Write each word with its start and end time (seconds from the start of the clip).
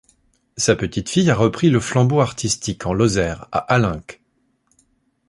Sa 0.57 0.75
petite 0.75 1.09
fille 1.09 1.29
a 1.29 1.35
repris 1.35 1.69
le 1.69 1.79
flambeau 1.79 2.21
artistique, 2.21 2.87
en 2.87 2.93
Lozère, 2.93 3.47
à 3.51 3.59
Allenc. 3.59 4.17